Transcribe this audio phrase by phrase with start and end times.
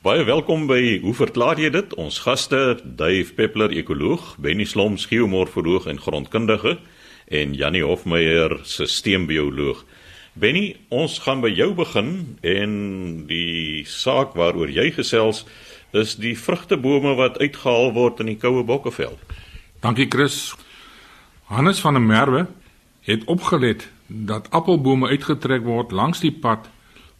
[0.00, 1.90] Baie welkom by Hoe verklaar jy dit?
[2.00, 2.56] Ons gaste,
[2.96, 6.78] Dave Peppler, ekoloog, Benny Slom, geomorfoloog en grondkundige
[7.28, 9.82] en Janie Hofmeyer, sisteembioloog.
[10.40, 12.08] Benny, ons gaan by jou begin
[12.40, 12.72] en
[13.28, 15.44] die saak waaroor jy gesels
[15.92, 19.20] is die vrugtebome wat uitgehaal word in die Koue Bokkeveld.
[19.84, 20.54] Dankie Chris.
[21.52, 22.46] Hannes van der Merwe
[23.04, 26.72] het opgelet dat appelbome uitgetrek word langs die pad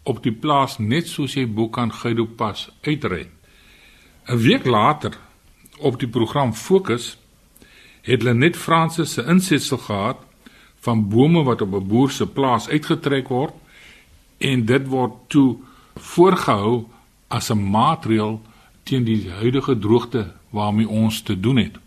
[0.03, 3.27] op die plaas net soos jy boek aan Gaido pas uitry.
[4.27, 5.17] 'n Week later
[5.79, 7.17] op die program Fokus
[8.01, 10.17] het hulle net Fransis se insetsel gehad
[10.81, 13.53] van bome wat op 'n boer se plaas uitgetrek word
[14.37, 15.57] en dit word toe
[15.95, 16.87] voorgehou
[17.27, 18.41] as 'n maatreel
[18.83, 21.77] teen die huidige droogte waarmee ons te doen het.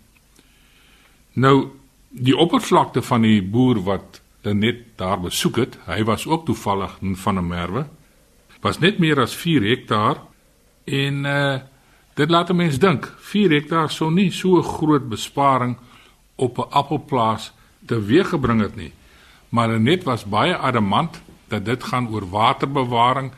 [1.33, 1.69] Nou
[2.09, 7.39] die oppervlakte van die boer wat net daar besoek het, hy was ook toevallig van
[7.39, 7.87] 'n merwe,
[8.65, 10.23] was net meer as 4 hektaar
[10.89, 11.55] en uh
[12.15, 15.77] dit laat 'n mens dink, 4 hektaar sou nie so 'n groot besparing
[16.37, 17.53] op 'n appelplaas
[17.87, 18.93] teweeggebring het nie.
[19.49, 23.33] Maar net was baie adamant dat dit gaan oor waterbewaring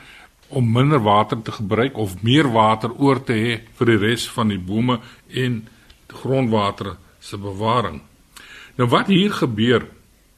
[0.48, 4.48] om minder water te gebruik of meer water oor te hê vir die res van
[4.48, 5.68] die bome en
[6.06, 8.02] grondwater se bewaring.
[8.76, 9.88] Nou wat hier gebeur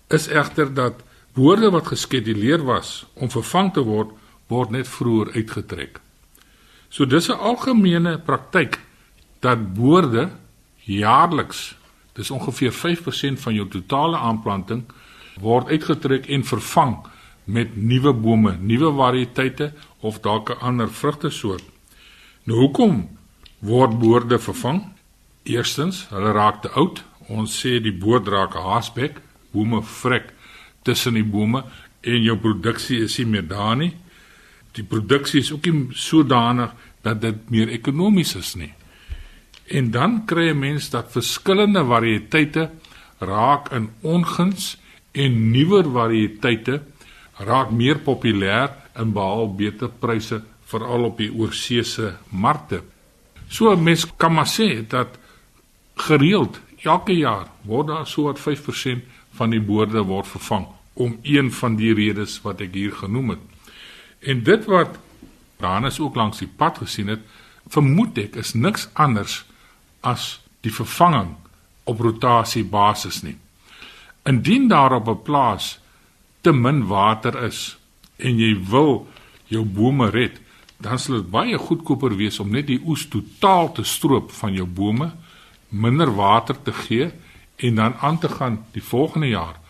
[0.08, 1.02] is egter dat
[1.34, 4.10] woorde wat geskeduleer was om vervang te word,
[4.48, 6.00] word net vroeër uitgetrek.
[6.88, 8.80] So dis 'n algemene praktyk
[9.40, 10.30] dat woorde
[10.84, 11.76] jaarliks,
[12.12, 14.84] dis ongeveer 5% van jou totale aanplanting
[15.40, 16.96] word uitgetrek en vervang
[17.44, 21.64] met nuwe bome, nuwe variëteite of dalk 'n ander vrugtesoort.
[22.44, 23.08] Nou hoekom
[23.58, 24.82] word boorde vervang?
[25.42, 27.04] Eerstens, hulle raak te oud.
[27.28, 30.32] Ons sê die boord raak haasbek, bome vrek
[30.82, 31.64] tussen die bome
[32.00, 33.96] en jou produksie is nie meer daar nie.
[34.78, 38.72] Die produksie is ook nie sodanig dat dit meer ekonomies is nie.
[39.68, 42.70] En dan kry 'n mens dat verskillende variëteite
[43.18, 44.78] raak in onguns
[45.12, 46.82] en nuwer variëteite
[47.38, 52.82] raak meer populêr en behaal beter pryse veral op die oorseese markte.
[53.48, 55.18] So mens kan maar sê dat
[55.94, 61.52] gereeld elke jaar word daar so wat 5% van die boorde word vervang om een
[61.52, 63.44] van die redes wat ek hier genoem het.
[64.18, 64.98] En dit wat
[65.58, 67.20] Danus ook langs die pad gesien het,
[67.68, 69.42] vermoed ek is niks anders
[70.00, 71.34] as die vervanging
[71.88, 73.36] op rotasie basis nie.
[74.28, 75.78] Indien daar op 'n plaas
[76.40, 77.78] te min water is
[78.16, 79.06] en jy wil
[79.46, 80.40] jou bome red,
[80.76, 84.66] dan sal dit baie goedkoper wees om net die oes totaal te stroop van jou
[84.66, 85.12] bome,
[85.68, 87.10] minder water te gee
[87.56, 89.60] en dan aan te gaan die volgende jaar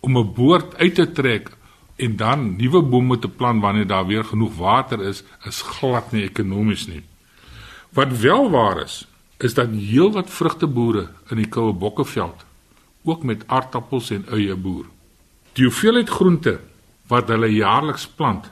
[0.00, 1.56] om 'n boord uit te trek
[1.98, 6.22] en dan nuwe bome te plant wanneer daar weer genoeg water is, is glad nie
[6.28, 7.02] ekonomies nie.
[7.94, 9.06] Wat wel waar is,
[9.38, 12.44] is dat heelwat vrugteboere in die Koue Bokkeveld
[13.08, 14.86] ook met aardappels en eie boer.
[15.52, 16.58] Die hoeveelheid groente
[17.08, 18.50] wat hulle jaarliks plant,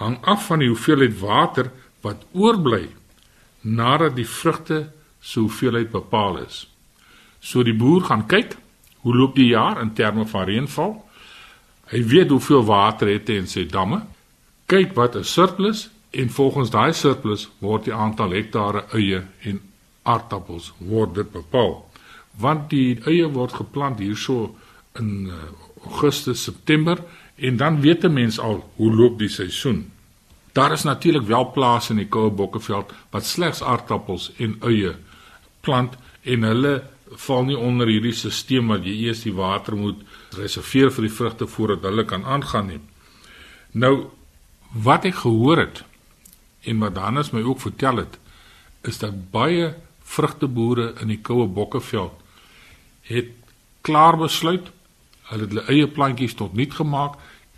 [0.00, 1.70] hang af van die hoeveelheid water
[2.04, 2.88] wat oorbly
[3.60, 4.86] nadat die vrugte
[5.20, 6.66] se hoeveelheid bepaal is.
[7.40, 8.56] So die boer gaan kyk
[9.06, 10.96] hoe loop die jaar in terme van reënval.
[11.86, 14.02] Hy weet hoeveel water het hy in sy damme.
[14.66, 19.60] Kyk wat 'n surplus en volgens daai surplus word die aantal hektare eie en
[20.02, 21.84] aardappels word dit bepaal.
[22.38, 24.56] Want die eie word geplant hierso
[24.98, 25.34] in uh,
[25.84, 26.98] Augustus, September
[27.36, 29.90] en dan weet 'n mens al hoe loop die seisoen.
[30.52, 34.94] Daar is natuurlik wel plase in die Koue Bokkeveld wat slegs aardappels en eie
[35.60, 36.82] plant en hulle
[37.26, 40.00] val nie onder hierdie stelsel wat jy eers die water moet
[40.34, 42.80] reserveer vir die vrugte voordat hulle kan aangaan nie.
[43.72, 44.10] Nou
[44.72, 45.84] wat ek gehoor het
[46.66, 48.18] en wat Hannes my ook vertel het
[48.82, 49.74] is dat baie
[50.06, 52.14] vrugteboere in die Koue Bokkeveld
[53.06, 53.30] het
[53.86, 54.72] klaar besluit
[55.26, 57.16] Hulle het hulle eie plantjies tot nut gemaak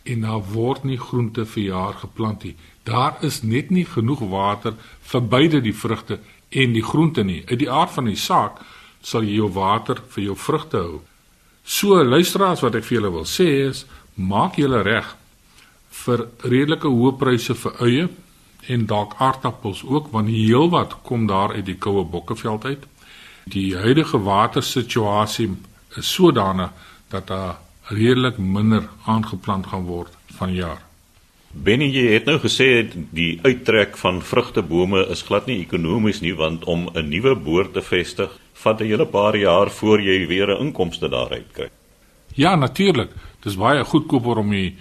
[0.09, 2.55] en daar word nie groente vir jaar geplant nie.
[2.89, 4.77] Daar is net nie genoeg water
[5.11, 7.43] vir beide die vrugte en die groente nie.
[7.45, 8.63] Uit die aard van die saak
[9.05, 11.01] sal jy jou water vir jou vrugte hou.
[11.69, 13.83] So luisteraars wat ek vir julle wil sê is,
[14.17, 15.11] maak julle reg
[16.01, 18.07] vir redelike hoë pryse vir eie
[18.73, 22.89] en dalk aardappels ook want heelwat kom daar uit die koue bokkeveld uit.
[23.53, 25.51] Die huidige watersituasie
[26.01, 26.73] is sodanig
[27.13, 27.61] dat daar
[27.93, 30.81] redelik minder aangeplant gaan word van jaar.
[31.53, 36.65] Benny jy het nou gesê die uittrek van vrugtebome is glad nie ekonomies nie want
[36.65, 38.33] om 'n nuwe boer te vestig
[38.63, 41.71] vat 'n hele paar jaar voor jy weer 'n inkomste daaruit kry.
[42.35, 43.11] Ja, natuurlik.
[43.41, 44.77] Dit is baie goedkoper om die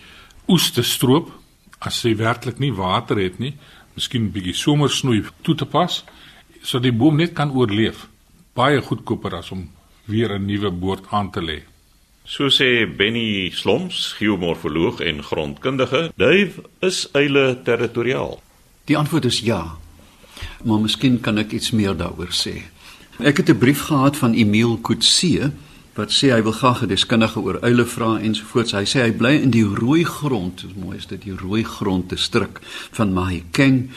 [0.47, 1.31] oes te stroop
[1.79, 3.53] as jy werklik nie water het nie,
[3.95, 6.03] miskien 'n bietjie somersnoei toe te pas
[6.61, 8.07] sodat die boom net kan oorleef.
[8.53, 9.69] Baie goedkoper as om
[10.05, 11.61] weer 'n nuwe boord aan te lê.
[12.25, 18.41] So sê Benny Sloms, geomorfoloog en grondkundige, Dave is eile territoriaal.
[18.85, 19.77] Die antwoord is ja.
[20.63, 22.63] Maar miskien kan ek iets meer daaroor sê.
[23.17, 25.51] Ek het 'n brief gehad van Emile Kutse
[25.93, 28.71] wat sê hy wil graag 'n deskundige oor uile vra ensovoorts.
[28.71, 32.09] Hy sê hy bly in die rooi grond, hoe mooi is dit, die rooi grond
[32.09, 32.59] distrik
[32.91, 33.89] van Mahikeng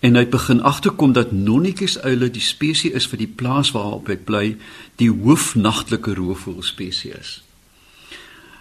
[0.00, 4.16] en hy begin agterkom dat nonnetjies uile die spesies is vir die plaas waarop hy
[4.16, 4.56] bly,
[4.96, 7.42] die hoofnagtelike roofvoël spesies.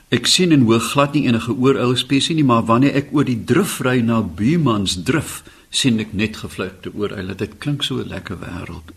[0.09, 3.43] Ek sien en hoor glad nie enige ooruil spesies nie, maar wanneer ek oor die
[3.43, 7.35] drif ry na Buurmans drif, sien ek net gevlugte ooruile.
[7.35, 8.95] Dit klink so 'n lekker wêreld.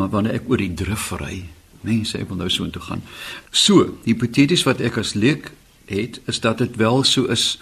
[0.00, 1.42] Maar wanneer ek oor die drif ry,
[1.84, 3.02] mense, ek wil nou so intoe gaan.
[3.52, 5.50] So, hipoteties wat ek as leek
[5.90, 7.58] het, is dat dit wel so is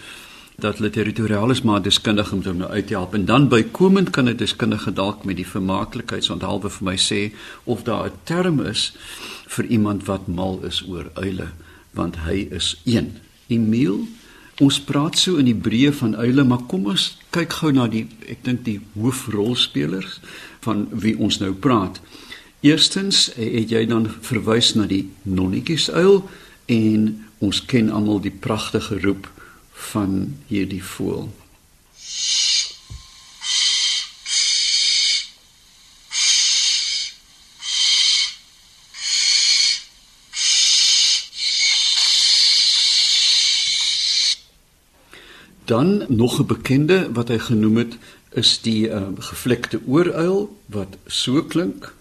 [0.58, 4.36] dat hulle territorialis maar deskundig om nou uit te help en dan bykomend kan 'n
[4.36, 7.32] deskundige dalk met die vermaaklikheidsonthaalwe vir my sê
[7.64, 8.92] of daar 'n term is
[9.46, 11.48] vir iemand wat mal is oor uile
[11.92, 13.18] want hy is een.
[13.46, 14.06] Emil,
[14.60, 18.06] ons praat so in die breë van uile, maar kom ons kyk gou na die
[18.28, 20.20] ek dink die hoofrolspelers
[20.60, 22.00] van wie ons nou praat.
[22.60, 26.24] Eerstens het jy dan verwys na die nonnetjies uil
[26.66, 27.04] en
[27.38, 29.28] ons ken almal die pragtige roep
[29.90, 31.30] van hierdie voël.
[45.64, 47.96] Dan nog 'n bekende wat hy genoem het
[48.30, 51.94] is die uh, gevlekte ooruil wat so klink.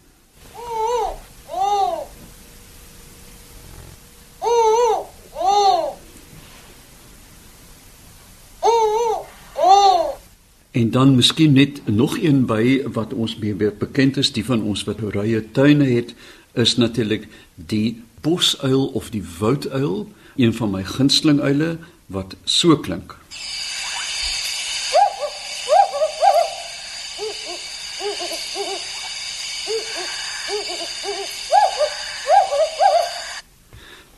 [10.77, 14.83] En dan miskien net nog een by wat ons meer bekend is, die van ons
[14.85, 16.13] wat oranje tuine het,
[16.53, 17.25] is natuurlik
[17.55, 23.17] die bosuil of die wouduil, een van my gunsteling uile wat so klink.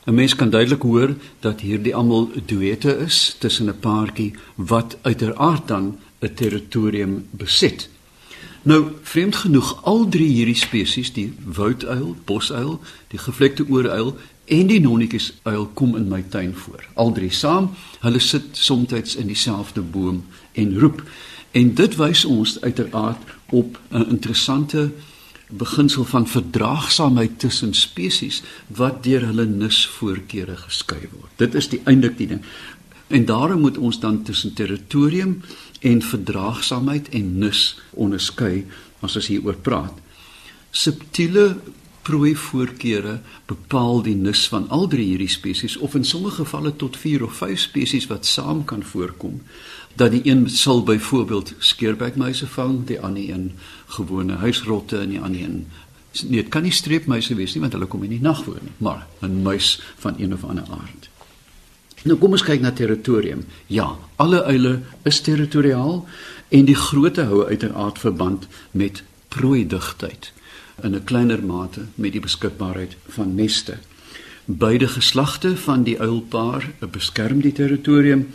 [0.04, 5.68] 'n Mens kan duidelik hoor dat hierdie almal duette is tussen 'n paartjie wat uiteraard
[5.68, 7.88] dan 'n territorium beset.
[8.62, 14.80] Nou, vreemd genoeg, al drie hierdie spesies, die wouduil, bosuil, die gevlekte ooruil en die
[14.80, 16.84] nonnetjies uil kom in my tuin voor.
[16.94, 17.70] Al drie saam,
[18.00, 21.02] hulle sit soms in dieselfde boom en roep.
[21.50, 24.90] En dit wys ons uiteraard op 'n interessante
[25.50, 31.32] beginsel van verdraagsaamheid tussen spesies wat deur hulle nisvoorkeure geskei word.
[31.36, 32.42] Dit is die eindelik die ding.
[33.06, 35.42] En daarom moet ons dan tussen territorium
[35.80, 38.66] en verdraagsaamheid en nis onderskei
[39.00, 39.96] as ons hieroor praat.
[40.70, 41.56] Subtiele
[42.02, 43.18] prooivoorkeure
[43.50, 47.36] bepaal die nis van al drie hierdie spesies of in sommige gevalle tot 4 of
[47.42, 49.40] 5 spesies wat saam kan voorkom
[50.00, 53.52] dat die een sal byvoorbeeld skeurbuikmuise vang, die ander een
[53.86, 55.66] gewone huisrotte en die ander een
[56.26, 58.72] nee, dit kan nie streepmuise wees nie want hulle kom in die nag voor nie,
[58.78, 61.09] maar 'n muis van een of ander aard.
[62.08, 63.42] Nou kom ons kyk na territorium.
[63.68, 66.06] Ja, alle uile is territoriaal
[66.48, 70.32] en die grootte hou uiteraard verband met prooidigtheid
[70.82, 73.78] in 'n kleiner mate met die beskikbaarheid van neste.
[74.44, 78.30] Beide geslagte van die uilpaar beskerm die territorium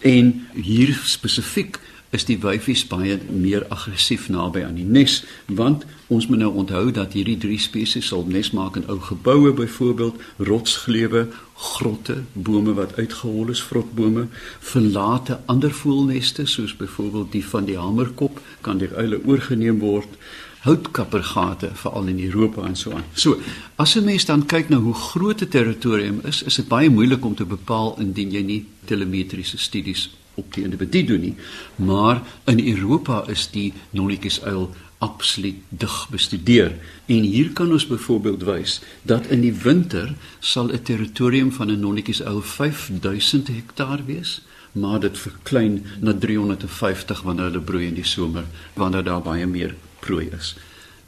[0.00, 1.78] en hier spesifiek
[2.14, 5.16] is die wyfies baie meer aggressief naby aan die nes
[5.60, 5.82] want
[6.14, 10.22] ons moet nou onthou dat hierdie drie spesies sal nes maak in ou geboue byvoorbeeld
[10.50, 11.26] rotsgleuwe
[11.66, 14.28] grotte bome wat uitgehol is vrotbome
[14.72, 20.18] verlate ander voelneste soos byvoorbeeld die van die hamerkop kan deur uile oorgeneem word
[20.64, 23.04] houtkappergate veral in Europa en so aan.
[23.12, 23.36] So,
[23.76, 27.24] as 'n mens dan kyk na hoe groot 'n territorium is, is dit baie moeilik
[27.24, 31.34] om te bepaal indien jy nie telemetriese studies op die individu doen nie.
[31.76, 36.72] Maar in Europa is die nonnetjies uil absoluut dig bestudeer.
[37.06, 41.80] En hier kan ons byvoorbeeld wys dat in die winter sal 'n territorium van 'n
[41.80, 44.42] nonnetjies uil 5000 hektaar wees
[44.74, 49.74] maar dit verklein na 350 wanneer hulle broei in die somer wanneer daar baie meer
[50.02, 50.54] prooi is.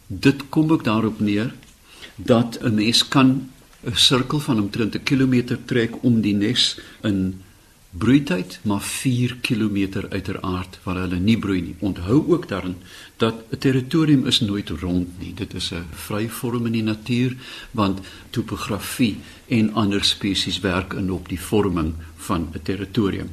[0.07, 1.55] Dit kom ook daarop neer
[2.17, 3.51] dat 'n mens kan
[3.85, 7.43] 'n sirkel van omtrent 'n kilometer trek om die nes in
[7.99, 11.77] broeityd, maar 4 km uiteraard waar hulle nie broei nie.
[11.79, 12.77] Onthou ook dan
[13.17, 15.35] dat 'n territorium is nooit rond nie.
[15.35, 17.37] Dit is 'n vryvorm in die natuur
[17.71, 18.01] want
[18.31, 23.31] topografie en ander spesies werk in op die vorming van 'n territorium.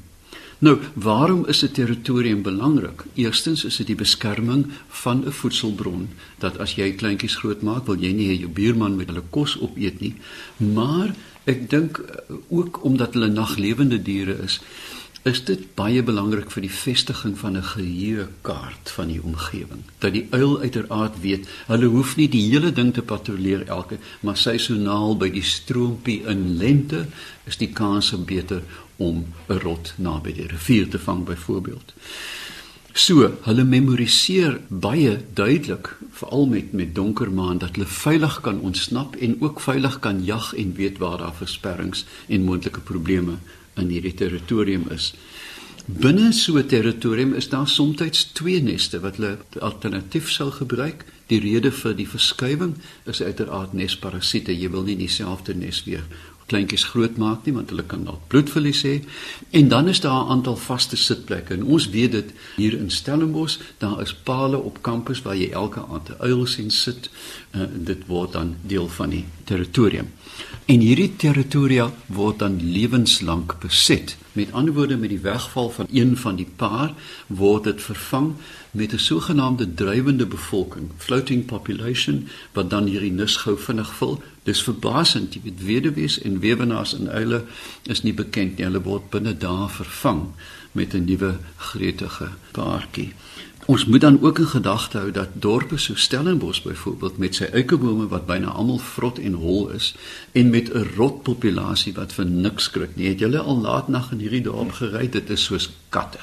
[0.63, 3.03] Nou, waarom is 'n territorium belangrik?
[3.13, 8.12] Eerstens is dit die beskerming van 'n voedselbron dat as jy kleintjies grootmaak, wil jy
[8.12, 10.15] nie hê jou buurman moet hulle kos opeet nie.
[10.58, 11.13] Maar
[11.50, 14.59] ek dink eh, ook omdat hulle naglewende diere is,
[15.23, 19.83] is dit baie belangrik vir die vestiging van 'n geheuekaart van die omgewing.
[20.00, 24.38] Dat die uil uiteraard weet, hulle hoef nie die hele ding te patrolleer elke, maar
[24.38, 27.07] seisoonaal by die stroompie in lente
[27.45, 28.62] is die kans beter
[28.97, 31.93] om 'n rot naby die rivier te vang byvoorbeeld.
[32.93, 39.15] So, hulle memoriseer baie duidelik, veral met met donker maan dat hulle veilig kan ontsnap
[39.15, 43.39] en ook veilig kan jag en weet waar daar versperrings en moontlike probleme
[43.81, 45.15] in hierdie territorium is.
[45.85, 51.05] Binne so 'n territorium is daar soms twee neste wat hulle alternatief sou gebruik.
[51.27, 54.59] Die rede vir die verskywing is uiteraard nesparasiete.
[54.59, 56.03] Jy wil nie dieselfde nes weer
[56.53, 58.95] kleintjies grootmaak nie want hulle kan dalk bloedverlies hê.
[59.57, 61.53] En dan is daar 'n aantal vaste sitplekke.
[61.53, 65.79] En ons weet dit hier in Stellenbosch, daar is pale op kampus waar jy elke
[65.79, 67.10] aand 'n uil sien sit.
[67.55, 70.07] Uh, dit word dan deel van die territorium.
[70.65, 74.17] En hierdie territoria word dan lewenslank beset.
[74.31, 76.93] Met ander woorde met die wegval van een van die paar
[77.27, 78.33] word dit vervang
[78.74, 84.24] met 'n sogenaamde drywende bevolking, floating population wat dan hierdie nis gou vinnig vul.
[84.44, 87.44] Dis verbasend, jy weet weduwees en weewenaars in uile
[87.84, 88.65] is nie bekend nie.
[88.65, 90.25] Hulle word binne dae vervang
[90.72, 93.13] met 'n nuwe gretige paartjie.
[93.65, 98.08] Ons moet dan ook in gedagte hou dat dorpe so Stellenbosch byvoorbeeld met sy eikebome
[98.08, 99.96] wat byna almal vrot en hol is
[100.32, 103.08] en met 'n rotpopulasie wat vir niks skrik nie.
[103.08, 105.10] Het julle al laatnag in hierdie dorp gery?
[105.10, 106.20] Dit is soos katte.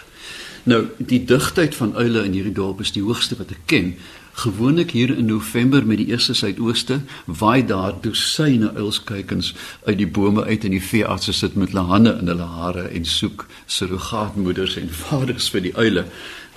[0.64, 3.94] Nou, die digtheid van uile in hierdie dorp is die hoogste wat ek ken.
[4.40, 9.54] Gewoonlik hier in November met die eerste suidooste waai daar dosyne uilskuikens
[9.86, 13.08] uit die bome uit en die veeartse sit met hulle hande in hulle hare en
[13.08, 16.04] soek surrogaatmoeders en vaders vir die uile.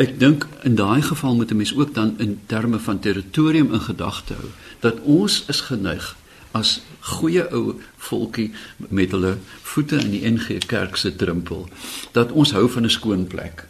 [0.03, 3.81] Ek dink in daai geval moet 'n mens ook dan in terme van territorium in
[3.87, 6.15] gedagte hou dat ons is geneig
[6.51, 8.51] as goeie ou volkie
[8.89, 11.69] met hulle voete in die NG Kerk se drempel
[12.11, 13.67] dat ons hou van 'n skoon plek.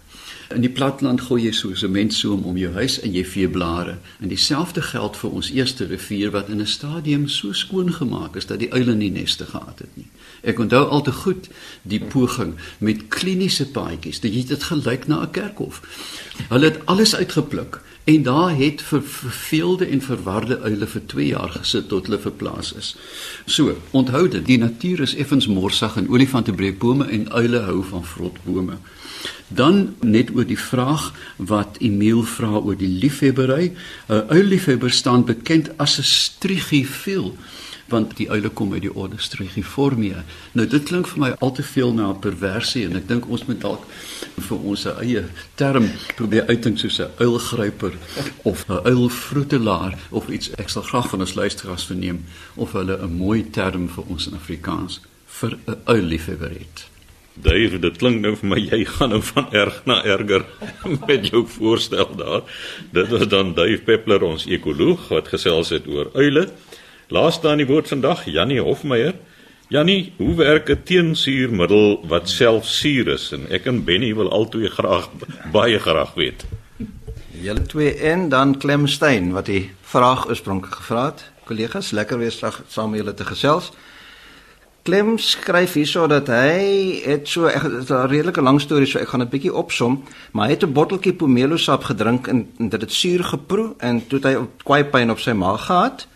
[0.54, 3.98] In die platland gooi jy so 'n sementsoom om jou huis en jy vee blare.
[4.20, 8.46] En dieselfde geld vir ons eerste rivier wat in 'n stadium so skoon gemaak is
[8.46, 10.08] dat die uile nie neste gehad het nie.
[10.42, 11.50] Ek onthou al te goed
[11.82, 14.20] die poging met kliniese paadjies.
[14.20, 15.82] Dit het dit gelyk na 'n kerkhof.
[16.50, 21.50] Hulle het alles uitgepluk en daar het vir verveelde en verwarde uile vir 2 jaar
[21.50, 22.96] gesit tot hulle verplaas is.
[23.46, 27.84] So, onthou dit, die natuur is effens morsig en olifante breek bome en uile hou
[27.84, 28.78] van vrot bome.
[29.54, 33.74] Dan net oor die vraag wat Emil vra oor die liefhebbery.
[34.08, 37.36] 'n Uilliefhebber staan bekend as 'n strigifiel
[37.94, 40.24] want die uile kom uit die orde Strigiformia.
[40.58, 43.46] Nou dit klink vir my al te veel na 'n perversie en ek dink ons
[43.46, 43.84] moet dalk
[44.48, 45.24] vir ons eie
[45.56, 47.94] term probeer uitdink soos 'n uilgryper
[48.44, 53.18] of 'n uilvroetelaar of iets ek sal graag van ons luisteraars verneem of hulle 'n
[53.18, 56.93] mooi term vir ons in Afrikaans vir 'n uilliefhebber het.
[57.34, 60.46] Dave, dit klink nou vir my jy gaan nou van erg na erger
[61.08, 62.44] met jou voorstel daar.
[62.94, 66.50] Dit was dan Dave Peppler ons ekoloog wat gesels het oor uile.
[67.10, 69.16] Laaste aan die woord vandag Jannie Hofmeyer.
[69.74, 74.70] Jannie, hoe werk 'n teensuurmiddel wat self suur is en ek en Benny wil altoe
[74.70, 75.10] graag
[75.52, 76.46] baie graag weet.
[77.42, 81.32] Julle twee en dan Klemstein wat die vraag oorspronklik gevra het.
[81.44, 82.32] Kollegas, lekker weer
[82.68, 83.72] saam met julle te gesels.
[84.84, 89.08] Klem skryf hierso dat hy het so ek het 'n redelike lang storie so ek
[89.08, 92.82] gaan 'n bietjie opsom, maar hy het 'n botteltjie pomelo sap gedrink en, en dit
[92.82, 96.08] het suur geproe en toe het hy kwaai pyn op sy maag gehad.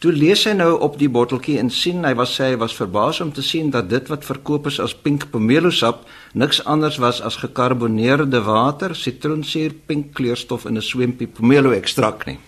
[0.00, 3.20] Toe lees hy nou op die botteltjie en sien hy was sê hy was verbaas
[3.20, 7.20] om te sien dat dit wat verkoop is as pink pomelo sap niks anders was
[7.20, 12.38] as gekarboneerde water, sitroensuur, pink kleurstof in 'n swempie pomelo ekstrak nie.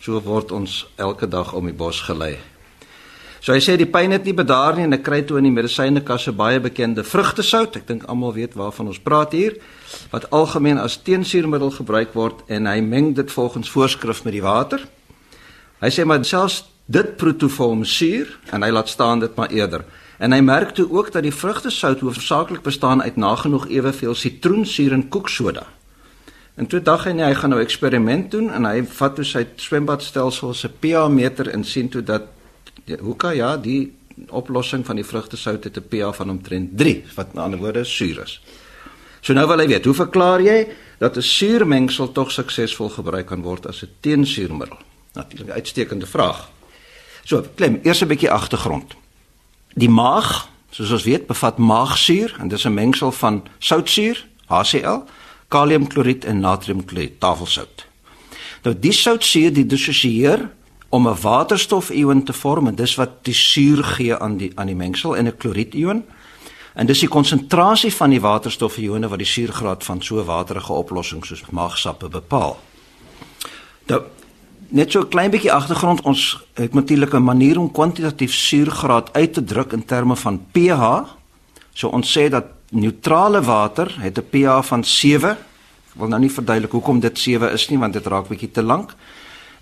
[0.00, 2.51] So word ons elke dag om die bos gelei.
[3.42, 5.54] So hy sê die pyn het nie bedaar nie en ek kry toe in die
[5.54, 7.74] medisynekasse baie bekende vrugtesout.
[7.80, 9.56] Ek dink almal weet waarvan ons praat hier
[10.12, 14.84] wat algemeen as teensuurmiddel gebruik word en hy meng dit volgens voorskrif met die water.
[15.82, 19.82] Hy sê maar selfs dit protoform suur en hy laat staan dit maar eerder.
[20.22, 25.08] En hy merk toe ook dat die vrugtesout hoofsaaklik bestaan uit nagenoeg eweveel sitroensuur en
[25.10, 25.64] koeksoda.
[26.54, 29.42] En toe dink hy nee, hy gaan nou eksperiment doen en hy vat toe sy
[29.58, 32.30] swembadstelsel se pH meter en sien toe dat
[33.00, 33.92] hoeka ja, die
[34.28, 38.22] oplossing van die vrugtesout het 'n pH van omtrent 3, wat met ander woorde suur
[38.22, 38.40] is.
[39.20, 43.42] So nou wil hy weet, hoe verklaar jy dat 'n suurmengsel tog suksesvol gebruik kan
[43.42, 44.78] word as 'n teensuurmiddel?
[45.12, 46.50] Natuurlik 'n uitstekende vraag.
[47.24, 48.94] So, klem, eers 'n bietjie agtergrond.
[49.74, 55.04] Die maag soos ons weet, bevat maagsuur en dis 'n mengsel van soutsuur, HCl,
[55.48, 57.86] kaliumkloried en natriumkloried, tafelsout.
[58.62, 60.50] Nou die soutsuur die dissosieer
[60.92, 64.76] om 'n waterstof-ion te vorm en dis wat die suur gee aan die aan die
[64.76, 66.04] mengsel en 'n kloried-ion.
[66.74, 71.42] En dis die konsentrasie van die waterstof-ione wat die suurgraad van so waterige oplossing soos
[71.50, 72.58] maagsappe bepaal.
[73.86, 74.02] Nou
[74.68, 79.32] net so 'n klein bietjie agtergrond ons het natuurlik 'n manier om kwantitatief suurgraad uit
[79.34, 80.82] te druk in terme van pH.
[81.72, 85.30] So ons sê dat neutrale water het 'n pH van 7.
[85.30, 88.62] Ek wil nou nie verduidelik hoekom dit 7 is nie want dit raak bietjie te
[88.62, 88.94] lank.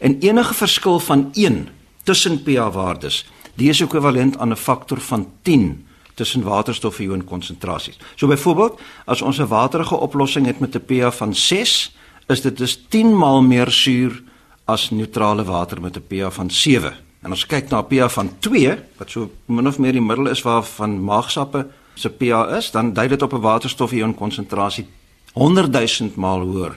[0.00, 1.68] En enige verskil van 1
[2.02, 7.98] tussen pH-waardes, die is ekwivalent aan 'n faktor van 10 tussen waterstof-ion konsentrasies.
[8.14, 12.56] So byvoorbeeld, as ons 'n waterige oplossing het met 'n pH van 6, is dit
[12.56, 14.22] dus 10 maal meer suur
[14.64, 16.94] as neutrale water met 'n pH van 7.
[17.22, 20.26] En ons kyk na 'n pH van 2, wat so min of meer die middel
[20.26, 24.86] is waarvan maagsappe se pH is, dan dui dit op 'n waterstof-ion konsentrasie
[25.32, 26.76] 100 000 maal hoër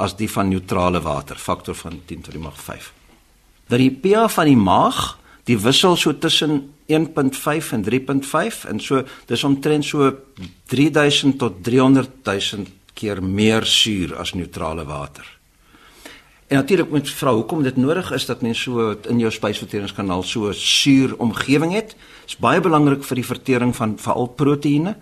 [0.00, 2.92] as die van neutrale water, faktor van 10 tot die mag 5.
[3.70, 9.04] Dat die pH van die maag, die wissel so tussen 1.5 en 3.5 en so
[9.30, 10.10] dis omtrent so
[10.72, 15.26] 3000 tot 300 000 keer meer suur as neutrale water.
[16.50, 20.50] En natuurlik moet vra hoekom dit nodig is dat mens so in jou spysverteringskanaal so
[20.52, 21.94] suur omgewing het.
[21.94, 24.96] Dit is baie belangrik vir die vertering van veral proteïene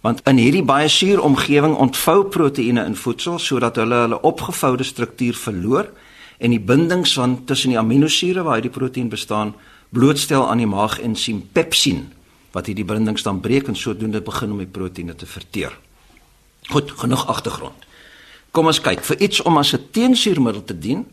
[0.00, 5.34] want in hierdie baie suur omgewing ontvou proteïene in voedsel sodat hulle hulle opgevoude struktuur
[5.34, 5.90] verloor
[6.38, 9.54] en die bindings van tussen die aminosure waar hierdie proteïen bestaan
[9.90, 12.06] blootstel aan die maagensium pepsin
[12.54, 15.74] wat hierdie bindings dan breek en sodoende begin om die proteïene te verteer.
[16.68, 17.86] Goed, genoeg agtergrond.
[18.56, 21.06] Kom ons kyk, vir iets om as 'n teensuurmiddel te dien,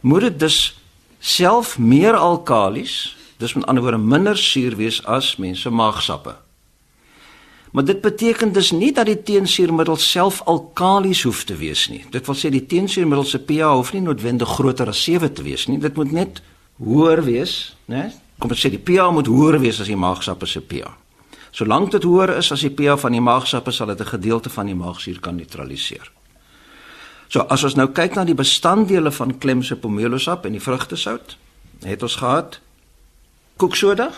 [0.00, 0.78] moet dit dus
[1.20, 6.45] self meer alkalies, dis met ander woorde minder suur wees as mense maagsappe.
[7.76, 12.06] Maar dit beteken dus nie dat die teensuurmiddel self alkalies hoef te wees nie.
[12.10, 15.66] Dit wil sê die teensuurmiddel se pH hoef nie noodwendig groter as 7 te wees
[15.68, 15.76] nie.
[15.82, 16.40] Dit moet net
[16.80, 18.06] hoër wees, né?
[18.40, 20.88] Kom ons sê die pH moet hoër wees as die maagsappe se pH.
[21.52, 24.66] Solank dit hoër is as die pH van die maagsappe, sal dit 'n gedeelte van
[24.72, 26.10] die maagsuur kan neutraliseer.
[27.28, 31.36] So as ons nou kyk na die bestanddele van klemse pomelosap en die vrugtesout,
[31.84, 32.60] het ons gehad
[33.56, 34.12] koeksoda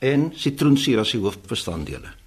[0.00, 2.23] en sitroensuur as die hoofbestanddele.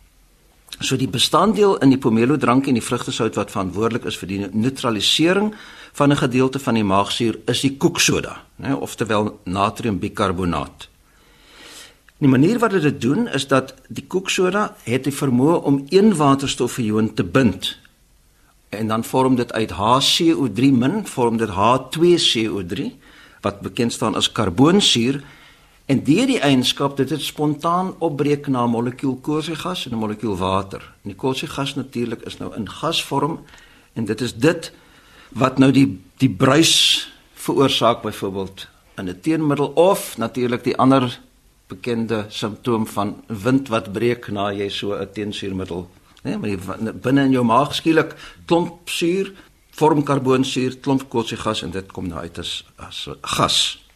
[0.80, 4.40] So die bestanddeel in die pomelo drank en die vrugtesout wat verantwoordelik is vir die
[4.52, 5.54] neutralisering
[5.94, 10.88] van 'n gedeelte van die maagsuur is die koeksoda, né, oftewel natriumbikarbonaat.
[12.18, 17.14] Die manier wat dit doen is dat die koeksoda het die vermoë om een waterstofion
[17.14, 17.78] te bind
[18.70, 22.92] en dan vorm dit uit HCO3- vorm dit H2CO3
[23.42, 25.22] wat bekend staan as karboonsuur
[25.88, 30.38] en deur die eienskap dat dit spontaan opbreek na 'n molekuul koolsuurgas en 'n molekuul
[30.38, 30.82] water.
[31.04, 33.40] En die koolsuurgas natuurlik is nou in gasvorm
[33.94, 34.72] en dit is dit
[35.30, 41.20] wat nou die die bruis veroorsaak byvoorbeeld in 'n teenmiddel of natuurlik die ander
[41.68, 45.90] bekende simptoom van wind wat breek na jy so 'n teensuurmiddel
[46.24, 49.34] né maar binne in jou maag skielik klomp suur
[49.70, 53.87] vorm karboonsuur klomp koolsuurgas en dit kom nou uit as as gas.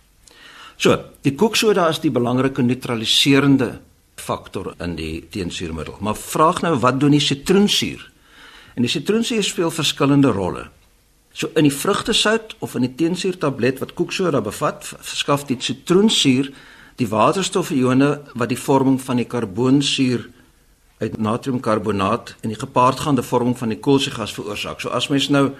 [0.81, 3.75] So, die koeksoda is die belangrike neutraliserende
[4.17, 5.99] faktor in die teensuurmiddel.
[6.01, 8.01] Maar vraag nou wat doen die sitroensuur?
[8.73, 10.65] En die sitroensuur speel verskillende rolle.
[11.37, 16.49] So in die vrugtesout of in die teensuurtablet wat koeksoda bevat, verskaf die sitroensuur
[16.99, 20.27] die waterstofione wat die vorming van die karboonsuur
[21.01, 24.81] uit natriumkarbonaat en die gepaardgaande vorming van die koolsuurgas veroorsaak.
[24.81, 25.51] So as mens nou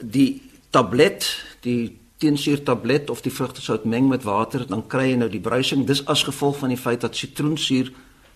[0.00, 0.42] die
[0.76, 1.24] tablet,
[1.64, 5.86] die teensuurtablet of die vrugtesout meng met water, dan kry jy nou die bruising.
[5.86, 7.92] Dis as gevolg van die feit dat sitroensuur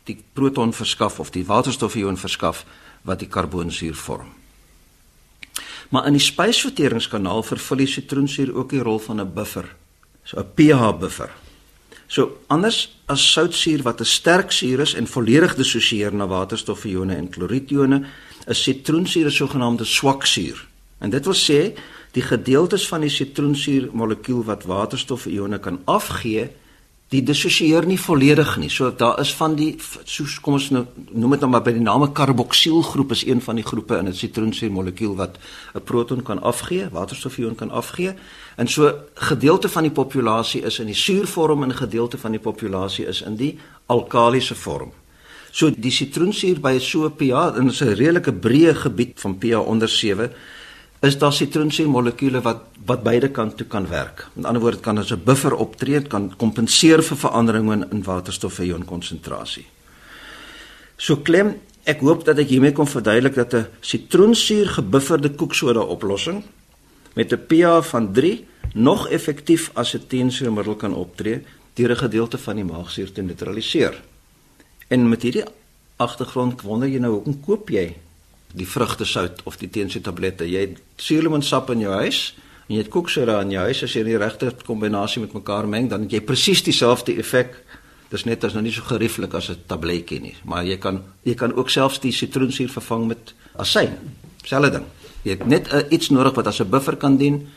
[0.08, 2.64] die proton verskaf of die waterstofion verskaf
[3.02, 4.32] wat die karboonsuur vorm.
[5.90, 9.66] Maar in die spysverteringskanaal vervul die sitroensuur ook die rol van 'n buffer,
[10.24, 11.30] so 'n pH buffer.
[12.06, 17.28] So anders as soutsuur wat 'n sterk suur is en volledig dissosieer na waterstofione en
[17.28, 18.04] kloriedione,
[18.46, 20.68] is sitroensuur 'n sogenaamde swak suur.
[20.98, 21.78] En dit wil sê
[22.12, 26.48] die gedeeltes van die sitroensuur molekuul wat waterstofione kan afgee,
[27.10, 28.68] die dissosieer nie volledig nie.
[28.70, 31.82] So daar is van die so kom ons nou noem dit nou maar by die
[31.82, 35.38] name karboksielgroep is een van die groepe in 'n sitroensuur molekuul wat
[35.74, 38.14] 'n proton kan afgee, waterstofion kan afgee.
[38.56, 43.06] En so gedeelte van die populasie is in die suurvorm en gedeelte van die populasie
[43.06, 44.92] is in die alkalisiese vorm.
[45.50, 49.88] So die sitroensuur by so 'n pH in 'n redelike breë gebied van pH onder
[49.88, 50.30] 7
[51.00, 54.26] is daar sitroensuur molekules wat wat beide kante toe kan werk.
[54.34, 58.58] Met ander woorde kan as 'n buffer optree, kan kompenseer vir veranderinge in, in waterstof
[58.58, 59.66] en ion konsentrasie.
[60.96, 66.42] So klem, ek hoop dat ek hiermee kon verduidelik dat 'n sitroensuur gebufferde koeksoda oplossing
[67.14, 71.42] met 'n pH van 3 nog effektief as 'n teensuurmiddel kan optree
[71.74, 74.02] deur 'n gedeelte van die maagsuur te neutraliseer.
[74.88, 75.44] En met hierdie
[75.96, 77.96] agtergrond wonder jy nou hoekom koop jy
[78.52, 80.48] die vrugtesout of die teensuurtablette?
[80.48, 82.34] Jy het suurlemoensap in jou huis
[82.68, 85.88] en jy het koeksoda in jou huis as jy die regte kombinasie met mekaar meng,
[85.90, 87.56] dan het jy presies dieselfde effek.
[88.10, 91.34] Dis net as nou nie so gerieflik as 'n tabletjie nie, maar jy kan jy
[91.34, 93.90] kan ook selfs die sitroensuur vervang met asyn.
[94.44, 94.86] Selfde ding.
[95.22, 97.48] Jy het net uh, iets nodig wat as 'n buffer kan dien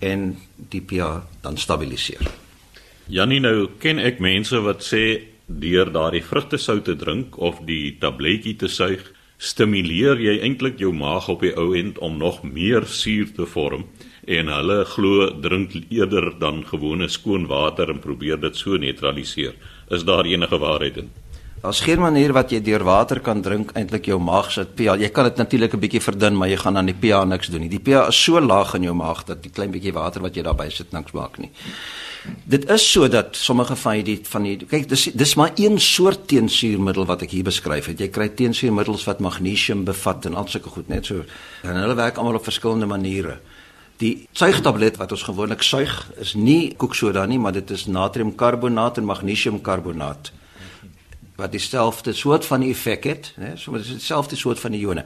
[0.00, 2.20] en die pH dan stabiliseer.
[3.06, 8.56] Jannie nou ken ek mense wat sê deur daardie vrugtesout te drink of die tabletjie
[8.56, 9.04] te suig,
[9.38, 13.84] stimuleer jy eintlik jou maag op die ou end om nog meer suur te vorm
[14.26, 19.52] en hulle glo drink eerder dan gewone skoon water en probeer dit so neutraliseer.
[19.90, 21.10] Is daar enige waarheid in?
[21.64, 24.98] Daar's geen manier wat jy deur water kan drink eintlik jou maag se pH.
[25.00, 27.60] Jy kan dit natuurlik 'n bietjie verdun, maar jy gaan aan die pH niks doen
[27.60, 27.68] nie.
[27.68, 30.42] Die pH is so laag in jou maag dat die klein bietjie water wat jy
[30.42, 31.50] daarby sit niks maak nie.
[32.44, 36.26] Dit is so dat sommige van hierdie van die kyk dis dis maar een soort
[36.28, 38.00] teensuurmiddel wat ek hier beskryf het.
[38.00, 41.24] Jy kry teensuurmiddels wat magnesium bevat en al sulke goed net so.
[41.62, 43.38] En hulle werk almal op verskillende maniere.
[44.00, 49.06] Die suigtablet wat ons gewoonlik suig is nie koeksoda nie, maar dit is natriumkarbonaat en
[49.10, 50.32] magnesiumkarbonaat
[51.36, 53.56] wat dieselfde soort van effek het, né?
[53.58, 55.04] So dit is dieselfde soort van ione.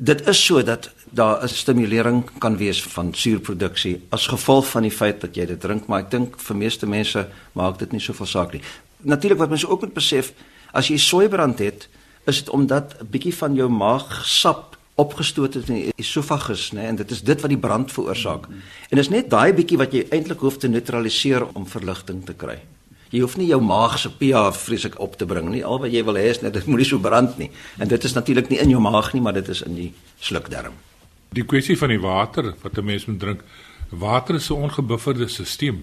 [0.00, 4.90] Dit is so dat daar 'n stimulering kan wees van suurproduksie as gevolg van die
[4.90, 8.26] feit dat jy dit drink, maar ek dink vir meeste mense maak dit nie soveel
[8.26, 8.62] saak nie.
[8.96, 10.32] Natuurlik wat mense ook moet besef,
[10.72, 11.88] as jy soeibrand het,
[12.24, 16.96] is dit omdat 'n bietjie van jou maagsap opgestoot het in die esophagus, né, en
[16.96, 18.46] dit is dit wat die brand veroorsaak.
[18.88, 22.32] En dit is net daai bietjie wat jy eintlik hoef te neutraliseer om verligting te
[22.32, 22.58] kry.
[23.10, 25.64] Jy hoef nie jou maag se pH vreeslik op te bring nie.
[25.66, 27.50] Al wat jy wil hê is net dit moenie so brand nie.
[27.78, 30.76] En dit is natuurlik nie in jou maag nie, maar dit is in die slukdarm.
[31.34, 33.44] Die kwessie van die water wat 'n mens moet drink.
[33.90, 35.82] Water is 'n ongebufferde stelsel.